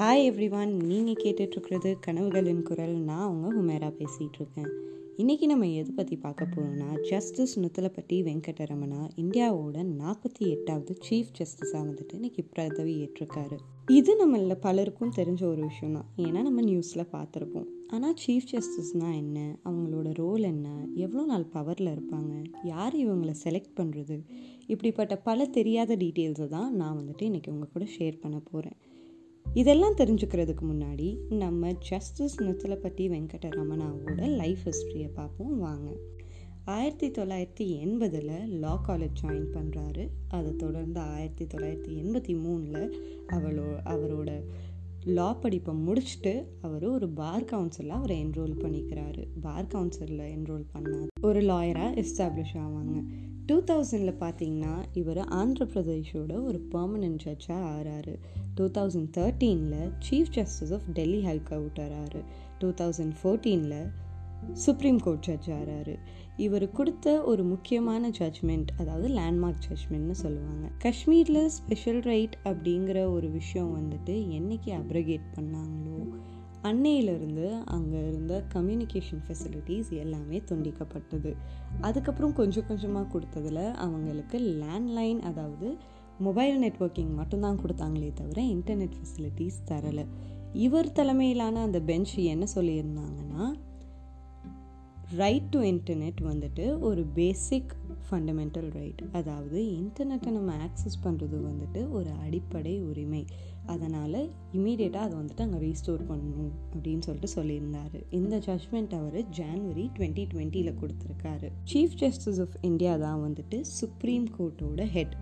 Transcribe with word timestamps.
Hi 0.00 0.26
everyone 0.26 0.70
நீங்கள் 0.90 1.18
கேட்டுட்ருக்கிறது 1.22 1.90
கனவுகளின் 2.06 2.62
குரல். 2.62 2.94
நான் 3.08 3.24
அவங்க 3.24 3.48
ஹுமேரா 3.56 3.88
பேசிகிட்ருக்கேன் 3.98 4.70
இன்றைக்கி 5.18 5.46
நம்ம 5.46 5.66
எதை 5.66 5.92
பற்றி 5.96 6.16
பார்க்க 6.16 6.44
போகிறோம்னா 6.44 7.00
ஜஸ்டிஸ் 7.08 7.60
நுத்தலப்பட்டி 7.60 8.16
வெங்கடரமணா 8.28 9.00
இந்தியாவோட 9.16 9.82
நாற்பத்தி 9.98 10.42
எட்டாவது 10.54 10.94
சீஃப் 11.08 11.34
ஜஸ்டிஸாக 11.38 11.82
வந்துட்டு 11.88 12.14
இன்றைக்கி 12.18 12.44
பதவி 12.52 12.94
ஏற்றிருக்காரு. 13.02 13.56
இது 13.86 14.26
நம்மள 14.26 14.54
பலருக்கும் 14.60 15.14
தெரிஞ்ச 15.16 15.44
ஒரு 15.44 15.62
விஷயம் 15.62 15.94
தான். 15.94 16.08
ஏன்னா 16.16 16.42
நம்ம 16.42 16.62
நியூஸில் 16.62 17.10
பார்த்துருப்போம். 17.12 17.68
ஆனால் 17.88 18.16
சீஃப் 18.26 18.50
ஜஸ்டிஸ்னால் 18.52 19.14
என்ன? 19.14 19.38
அவங்களோட 19.64 20.12
ரோல் 20.12 20.42
என்ன? 20.42 20.68
எவ்வளோ 20.94 21.24
நாள் 21.24 21.46
பவரில் 21.52 21.94
இருப்பாங்க? 21.96 22.44
யார் 22.62 22.96
இவங்களை 22.96 23.34
செலக்ட் 23.44 23.76
பண்ணுறது 23.76 24.18
இப்படிப்பட்ட 24.66 25.16
பல 25.16 25.46
தெரியாத 25.46 25.96
டீட்டெயில்ஸை 25.96 26.48
தான் 26.48 26.74
நான் 26.74 26.98
வந்துட்டு 26.98 27.22
இன்றைக்கி 27.22 27.48
உங்கள் 27.48 27.72
கூட 27.72 27.86
ஷேர் 27.98 28.16
பண்ண 28.20 28.40
போகிறேன் 28.52 28.78
இதெல்லாம் 29.54 29.94
தெரிஞ்சுக்கிறதுக்கு 29.94 30.62
முன்னாடி 30.62 31.28
நம்ம 31.28 31.72
ஜஸ்டிஸ் 31.72 32.42
நித்தலப்பட்டி 32.42 33.04
வெங்கடரமணாவோட 33.12 34.36
லைஃப் 34.36 34.58
ஹிஸ்ட்ரியை 34.64 35.08
பார்ப்போம் 35.14 35.58
வாங்க. 35.58 35.92
ஆயிரத்தி 36.64 37.10
தொள்ளாயிரத்தி 37.10 37.64
எண்பதில் 37.84 38.46
லா 38.46 38.82
காலேஜ் 38.88 39.16
ஜாயின் 39.22 39.46
பண்ணுறாரு 39.54 40.08
அதை 40.28 40.56
தொடர்ந்து 40.56 41.00
ஆயிரத்தி 41.00 41.44
தொள்ளாயிரத்தி 41.44 41.92
எண்பத்தி 42.02 42.34
மூணில் 42.34 42.92
அவளோ 43.26 43.68
அவரோட 43.84 44.42
லா 45.04 45.32
படிப்பை 45.32 45.74
முடிச்சுட்டு 45.74 46.44
அவர் 46.60 46.84
ஒரு 46.84 47.08
பார் 47.08 47.44
கவுன்சிலில் 47.44 47.90
அவரை 47.90 48.24
என்ரோல் 48.24 48.56
பண்ணிக்கிறாரு. 48.58 49.26
பார் 49.40 49.66
கவுன்சிலில் 49.66 50.38
என்ரோல் 50.38 50.64
பண்ண 50.72 51.06
ஒரு 51.20 51.40
லாயராக 51.40 52.04
எஸ்டாப்ளிஷ் 52.04 52.54
ஆவாங்க. 52.54 53.04
டூ 53.50 53.62
தௌசண்டில் 53.62 54.14
பார்த்தீங்கன்னா 54.20 54.82
இவர் 54.92 55.18
ஆந்திர 55.18 55.64
பிரதேஷோட 55.64 56.42
ஒரு 56.42 56.68
பர்மனன்ட் 56.72 57.18
ஜட்ஜாக 57.24 57.64
ஆறாரு. 57.78 58.14
Two 58.54 58.64
thousand 58.64 59.08
தேர்ட்டீனில் 59.16 59.92
chief 60.10 60.28
justice 60.30 60.72
of 60.72 60.82
Delhi 60.92 61.24
high court 61.24 61.78
ஆறாரு. 61.78 62.24
Two 62.58 62.68
thousand 62.68 63.12
ஃபோர்டீனில் 63.22 63.90
சுப்ரீம் 64.52 64.98
கோர்ட் 64.98 65.20
ஜட்ஜ் 65.20 65.50
ஆறாரு. 65.50 65.98
இவர் 66.36 66.70
கொடுத்த 66.70 67.22
ஒரு 67.22 67.44
முக்கியமான 67.44 68.10
ஜட்ஜ்மெண்ட் 68.10 68.66
அதாவது 68.78 69.08
லேண்ட்மார்க் 69.08 69.62
ஜட்ஜ்மெண்ட்னு 69.68 70.10
சொல்லுவாங்க. 70.10 70.68
காஷ்மீரில் 70.82 71.46
ஸ்பெஷல் 71.46 72.00
ரைட் 72.00 72.38
அப்படிங்கிற 72.44 73.10
ஒரு 73.10 73.30
விஷயம் 73.30 73.80
வந்துட்டு 73.80 74.12
என்னைக்கு 74.12 74.66
அப்ரகேட் 74.66 75.26
பண்ணாங்களோ 75.34 76.08
அன்னையிலிருந்து 76.62 77.62
அங்கே 77.64 78.08
இருந்த 78.08 78.44
கம்யூனிகேஷன் 78.54 79.22
ஃபெசிலிட்டிஸ் 79.28 79.90
எல்லாமே 79.90 80.38
துண்டிக்கப்பட்டது. 80.38 81.36
அதுக்கப்புறம் 81.80 82.32
கொஞ்சம் 82.32 82.66
கொஞ்சமாக 82.66 83.18
கொடுத்ததில் 83.18 83.72
அவங்களுக்கு 83.72 84.38
லேண்ட்லைன் 84.38 85.18
அதாவது 85.18 85.76
மொபைல் 86.18 86.62
நெட்ஒர்க்கிங் 86.62 87.14
மட்டும்தான் 87.14 87.58
கொடுத்தாங்களே 87.58 88.12
தவிர 88.12 88.42
இன்டர்நெட் 88.42 88.96
ஃபெசிலிட்டிஸ் 88.96 89.60
தரலை. 89.68 90.06
இவர் 90.52 90.92
தலைமையிலான 90.92 91.60
அந்த 91.60 91.80
பெஞ்ச் 91.80 92.14
என்ன 92.14 92.46
சொல்லியிருந்தாங்கன்னா 92.54 93.54
ரைட் 95.16 95.48
டு 95.48 95.60
இன்டர்நெட் 95.60 96.20
வந்துட்டு 96.22 96.78
ஒரு 96.78 97.04
பேசிக் 97.04 97.76
ஃபண்டமெண்டல் 98.08 98.70
ரைட் 98.70 99.02
அதாவது 99.12 99.60
இன்டர்நெட்டை 99.62 100.30
நம்ம 100.30 100.52
ஆக்சஸ் 100.66 100.98
பண்ணுறது 101.04 101.38
வந்துட்டு 101.48 101.90
ஒரு 101.90 102.10
அடிப்படை 102.10 102.80
உரிமை. 102.80 103.24
அதனால் 103.66 104.30
இமீடியட்டாக 104.52 105.06
அதை 105.06 105.18
வந்துட்டு 105.18 105.40
அங்கே 105.40 105.58
ரீஸ்டோர் 105.66 106.02
பண்ணணும் 106.10 106.52
அப்படின்னு 106.74 106.98
சொல்லிட்டு 106.98 107.30
சொல்லியிருந்தார். 107.34 107.96
இந்த 108.10 108.38
ஜட்மெண்ட் 108.38 108.94
அவர் 108.94 109.18
ஜான்வரி 109.38 109.84
டுவெண்ட்டி 109.96 110.24
டுவெண்ட்டியில் 110.32 110.78
கொடுத்துருக்காரு. 110.80 111.50
சீஃப் 111.72 111.94
ஜஸ்டிஸ் 111.94 112.40
ஆஃப் 112.40 112.56
இந்தியா 112.60 112.96
தான் 112.96 113.20
வந்துட்டு 113.20 113.60
சுப்ரீம் 113.60 114.28
கோர்ட்டோட 114.38 114.84
ஹெட் 114.84 115.16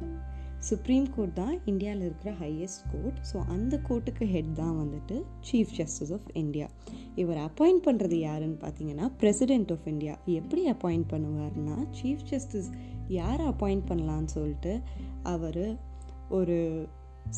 சுப்ரீம் 0.60 1.06
கோர்ட் 1.14 1.34
தான் 1.34 1.60
இந்தியாவில் 1.64 2.04
இருக்கிற 2.06 2.30
ஹையஸ்ட் 2.40 2.84
கோர்ட் 2.92 3.18
ஸோ 3.32 3.36
அந்த 3.46 3.80
கோர்ட்டுக்கு 3.88 4.26
ஹெட் 4.26 4.52
தான் 4.54 4.76
வந்துட்டு 4.78 5.16
சீஃப் 5.40 5.74
ஜஸ்டிஸ் 5.76 6.12
ஆஃப் 6.12 6.28
இந்தியா 6.34 6.68
இவர் 7.14 7.38
அப்பாயிண்ட் 7.38 7.84
பண்ணுறது 7.86 8.18
யாருன்னு 8.18 8.58
பார்த்தீங்கன்னா 8.60 9.10
பிரசிடென்ட் 9.18 9.72
ஆஃப் 9.72 9.86
இந்தியா 9.86 10.14
எப்படி 10.32 10.64
அப்பாயிண்ட் 10.70 11.08
பண்ணுவார்னா 11.12 11.76
சீஃப் 11.90 12.24
ஜஸ்டிஸ் 12.24 12.70
யாரை 13.08 13.46
அப்பாயிண்ட் 13.46 13.86
பண்ணலான்னு 13.90 14.24
சொல்லிட்டு 14.24 14.74
அவர் 15.22 15.62
ஒரு 16.30 16.86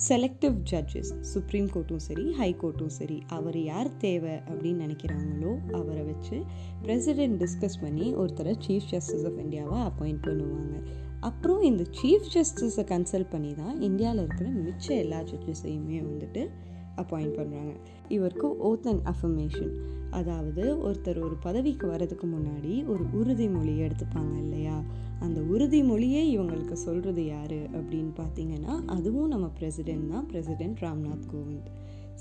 செலக்டிவ் 0.00 0.56
ஜட்ஜஸ் 0.62 1.12
சுப்ரீம் 1.20 1.66
கோர்ட்டும் 1.66 1.96
சரி 1.96 2.24
ஹை 2.32 2.56
கோர்ட்டும் 2.62 2.92
சரி 2.98 3.22
அவர் 3.28 3.58
யார் 3.62 3.96
தேவை 3.96 4.34
அப்படின்னு 4.48 4.84
நினைக்கிறாங்களோ 4.86 5.52
அவரை 5.72 6.04
வச்சு 6.04 6.36
பிரசிடென்ட் 6.82 7.38
டிஸ்கஸ் 7.42 7.80
பண்ணி 7.80 8.14
ஒருத்தரை 8.14 8.54
சீஃப் 8.66 8.88
ஜஸ்டிஸ் 8.88 9.24
ஆஃப் 9.24 9.38
இந்தியாவை 9.38 9.78
அப்பாயிண்ட் 9.80 10.22
பண்ணுவாங்க. 10.22 10.76
அப்புறம் 11.20 11.62
இந்த 11.62 11.84
சீஃப் 12.02 12.28
ஜஸ்டிஸை 12.34 12.84
கன்சல்ட் 12.84 13.30
பண்ணி 13.30 13.54
தான் 13.54 13.80
இந்தியாவில் 13.80 14.22
இருக்கிற 14.22 14.48
மிச்ச 14.50 14.88
எல்லா 14.88 15.20
ஜட்ஜஸையுமே 15.20 16.02
வந்துட்டு 16.02 16.48
அப்பாயிண்ட் 16.96 17.36
பண்ணுறாங்க 17.36 17.72
இவருக்கு 18.08 18.56
ஓத் 18.58 18.86
அண்ட் 18.86 19.00
அஃபர்மேஷன் 19.04 19.72
அதாவது 20.10 20.76
ஒருத்தர் 20.82 21.18
ஒரு 21.20 21.36
பதவிக்கு 21.40 21.86
வரதுக்கு 21.86 22.26
முன்னாடி 22.26 22.86
ஒரு 22.86 23.04
உறுதிமொழி 23.14 23.74
எடுத்துப்பாங்க 23.80 24.38
இல்லையா? 24.38 24.82
அந்த 25.18 25.40
உறுதிமொழியே 25.40 26.22
இவங்களுக்கு 26.36 26.72
சொல்கிறது 26.72 27.26
யார் 27.26 27.58
அப்படின்னு 27.78 28.12
பார்த்தீங்கன்னா 28.16 28.84
அதுவும் 28.86 29.28
நம்ம 29.28 29.46
பிரசிடென்ட் 29.48 30.10
தான் 30.10 30.26
பிரசிடென்ட் 30.26 30.78
ராம்நாத் 30.78 31.28
கோவிந்த். 31.34 31.70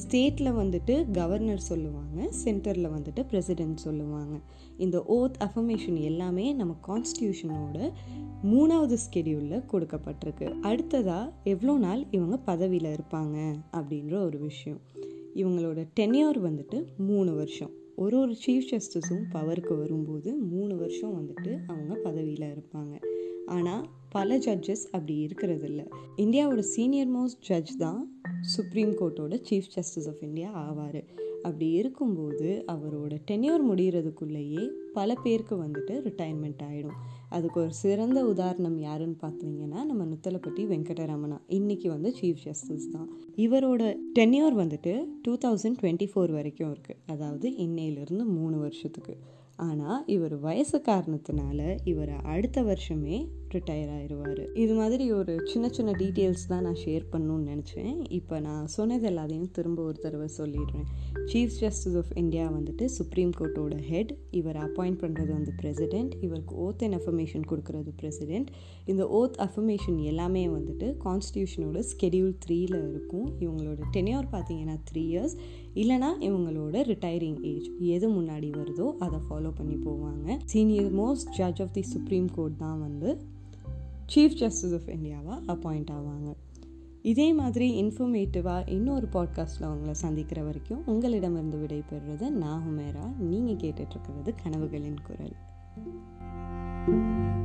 ஸ்டேட்டில் 0.04 0.56
வந்துட்டு 0.62 1.12
கவர்னர் 1.12 1.60
சொல்லுவாங்க 1.60 2.30
சென்டரில் 2.44 2.90
வந்துட்டு 2.96 3.28
பிரசிடென்ட் 3.28 3.78
சொல்லுவாங்க. 3.78 4.40
இந்த 4.78 5.04
ஓத் 5.08 5.44
அஃபர்மேஷன் 5.44 6.02
எல்லாமே 6.02 6.54
நம்ம 6.54 6.76
கான்ஸ்டியூஷனோட 6.88 7.92
மூணாவது 8.44 8.98
ஸ்கெடியூலில் 9.06 9.64
கொடுக்கப்பட்டிருக்கு. 9.72 10.60
அடுத்ததாக 10.62 11.32
எவ்வளோ 11.44 11.78
நாள் 11.78 12.06
இவங்க 12.12 12.38
பதவியில் 12.38 12.96
இருப்பாங்க 12.96 13.56
அப்படின்ற 13.72 14.26
ஒரு 14.26 14.40
விஷயம். 14.40 14.80
இவங்களோட 15.36 15.88
டென்யூர் 15.94 16.44
வந்துட்டு 16.44 16.84
மூணு 16.98 17.36
வருஷம். 17.36 17.70
ஒரு 17.96 18.20
ஒரு 18.20 18.36
சீஃப் 18.48 18.68
ஜஸ்டிஸும் 18.72 19.24
பவருக்கு 19.32 19.78
வரும்போது 19.78 20.36
மூணு 20.36 20.78
வருஷம் 20.78 21.16
வந்துட்டு 21.20 21.60
அவங்க 21.68 21.94
பதவியில் 21.94 22.54
இருப்பாங்க. 22.54 23.02
ஆனால் 23.46 23.90
பல 24.10 24.38
ஜட்ஜஸ் 24.38 24.86
அப்படி 24.86 25.18
இருக்கிறது 25.18 25.66
இல்லை 25.66 25.86
இந்தியாவோட 26.18 26.60
சீனியர் 26.60 27.16
மோஸ்ட் 27.16 27.42
ஜட்ஜ் 27.42 27.78
தான் 27.78 28.19
சுப்ரீம் 28.42 28.92
கோர்ட்டோட 28.92 29.42
சீஃப் 29.50 29.72
ஜஸ்டிஸ் 29.74 30.08
ஆஃப் 30.08 30.22
இந்தியா 30.22 30.72
ஆவார். 30.72 31.04
அப்படி 31.42 31.72
இருக்கும்போது 31.72 32.64
அவரோட 32.68 33.18
டென்யூர் 33.26 33.72
முடிகிறதுக்குள்ளேயே 33.72 34.70
பல 34.94 35.14
பேருக்கு 35.14 35.64
வந்துட்டு 35.64 35.94
ரிட்டையர்மெண்ட் 36.08 36.62
ஆகிடும் 36.70 36.98
அதுக்கு 37.30 37.62
ஒரு 37.62 37.74
சிறந்த 37.74 38.26
உதாரணம் 38.26 38.80
யாருன்னு 38.80 39.16
பார்த்தீங்கன்னா 39.22 39.84
நம்ம 39.84 40.06
நுத்தலப்பட்டி 40.06 40.64
வெங்கடரமணா. 40.74 41.38
இன்னைக்கு 41.48 41.90
வந்து 41.90 42.14
சீஃப் 42.22 42.42
ஜஸ்டிஸ் 42.44 42.90
தான். 42.90 43.10
இவரோட 43.36 43.98
டென்யூர் 44.14 44.58
வந்துட்டு 44.58 45.06
டூ 45.22 45.38
தௌசண்ட் 45.46 45.78
டுவெண்ட்டி 45.82 46.08
ஃபோர் 46.14 46.32
வரைக்கும் 46.32 46.74
இருக்குது 46.74 46.98
அதாவது 47.08 47.56
இன்னையிலிருந்து 47.56 48.26
மூணு 48.26 48.58
வருஷத்துக்கு. 48.58 49.18
ஆனால் 49.68 50.04
இவர் 50.16 50.36
வயசு 50.40 50.78
காரணத்தினால 50.88 51.60
இவர் 51.84 52.14
அடுத்த 52.34 52.64
வருஷமே 52.64 53.18
ரிட்டையர் 53.54 53.92
ஆயிடுவார் 53.96 54.42
இது 54.64 54.74
மாதிரி 54.74 55.06
ஒரு 55.12 55.34
சின்ன 55.52 55.70
சின்ன 55.70 55.92
டீட்டெயில்ஸ் 55.92 56.44
தான் 56.48 56.62
நான் 56.62 56.80
ஷேர் 56.86 57.06
பண்ணணும்னு 57.12 57.48
நினச்சேன். 57.52 57.96
இப்போ 58.10 58.36
நான் 58.40 58.68
சொன்னது 58.68 59.06
எல்லாத்தையும் 59.10 59.52
திரும்ப 59.52 59.80
ஒரு 59.84 59.98
தடவை 60.00 60.28
சொல்லிடுறேன். 60.38 60.86
சீஃப் 61.32 61.56
ஜஸ்டிஸ் 61.62 61.98
ஆஃப் 62.02 62.12
இந்தியா 62.16 62.46
வந்துட்டு 62.58 62.86
சுப்ரீம் 62.98 63.32
கோர்ட்டோட 63.40 63.78
ஹெட் 63.90 64.12
இவர் 64.40 64.60
அப்பாயிண்ட் 64.66 65.00
பண்ணுறது 65.04 65.32
வந்து 65.38 65.54
பிரசிடெண்ட் 65.62 66.14
இவருக்கு 66.28 66.56
ஓத் 66.66 66.84
அண்ட் 66.88 66.98
அஃபர்மேஷன் 67.00 67.46
கொடுக்குறது 67.52 67.94
பிரசிடெண்ட் 68.02 68.52
இந்த 68.86 69.06
ஓத் 69.20 69.40
அஃபர்மேஷன் 69.48 69.98
எல்லாமே 70.12 70.48
வந்துட்டு 70.58 70.90
கான்ஸ்டியூஷனோட 71.06 71.84
ஸ்கெடியூல் 71.92 72.36
த்ரீயில் 72.46 72.78
இருக்கும். 72.92 73.28
இவங்களோட 73.40 73.80
டெனியோர் 73.98 74.30
பார்த்தீங்கன்னா 74.36 74.78
த்ரீ 74.92 75.04
இயர்ஸ் 75.14 75.36
இல்லைனா 75.82 76.12
இவங்களோட 76.28 76.78
ரிட்டையரிங் 76.92 77.42
ஏஜ் 77.50 77.68
எது 77.96 78.08
முன்னாடி 78.10 78.48
வருதோ 78.60 78.88
அதை 79.06 79.20
ஃபாலோ 79.26 79.49
ஃபாலோ 79.50 79.56
பண்ணி 79.56 79.76
போவாங்க. 79.76 80.40
Senior 80.46 80.96
most 80.96 81.30
judge 81.30 81.62
of 81.62 81.74
the 81.74 81.82
supreme 81.82 82.30
court 82.32 82.58
தான் 82.58 82.80
வந்து 82.80 83.22
சீஃப் 84.16 84.34
ஜஸ்டிஸ் 84.34 84.74
ஆஃப் 84.74 84.88
இந்தியாவாக 84.88 85.52
அப்பாயிண்ட் 85.52 85.90
ஆவாங்க. 85.92 86.34
இதே 87.02 87.34
மாதிரி 87.34 87.84
இன்ஃபர்மேட்டிவாக 87.84 88.70
இன்னொரு 88.70 89.08
பாட்காஸ்ட்டில் 89.14 89.62
அவங்கள 89.62 89.92
சந்திக்கிற 89.92 90.44
வரைக்கும் 90.44 90.88
உங்களிடமிருந்து 90.88 91.58
விடைபெறுறது 91.58 92.30
நான் 92.30 92.62
ஹுமேரா 92.62 93.18
நீங்கள் 93.18 93.56
கேட்டுட்ருக்கிறது 93.56 94.34
கனவுகளின் 94.44 94.98
குரல். 95.04 95.36
thank 96.88 97.34
you 97.34 97.39